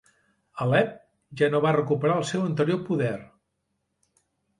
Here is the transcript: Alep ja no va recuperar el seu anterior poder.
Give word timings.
Alep 0.63 0.95
ja 1.41 1.49
no 1.55 1.61
va 1.65 1.73
recuperar 1.77 2.15
el 2.21 2.25
seu 2.29 2.45
anterior 2.47 2.81
poder. 2.87 3.13